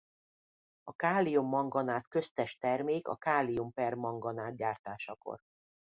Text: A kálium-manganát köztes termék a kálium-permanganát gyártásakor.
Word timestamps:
A 0.83 0.93
kálium-manganát 0.93 2.07
köztes 2.07 2.57
termék 2.59 3.07
a 3.07 3.15
kálium-permanganát 3.15 4.55
gyártásakor. 4.55 5.39